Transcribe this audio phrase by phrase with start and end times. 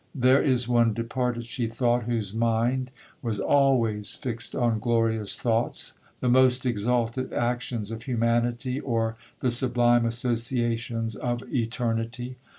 [0.15, 2.89] —'There is one departed,' she thought, 'whose mind
[3.21, 11.15] was always fixed on glorious thoughts—the most exalted actions of humanity, or the sublime associations
[11.15, 12.35] of eternity!